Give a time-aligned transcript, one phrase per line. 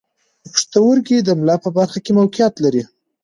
[0.51, 2.83] پښتورګي د ملا په برخه کې موقعیت لري.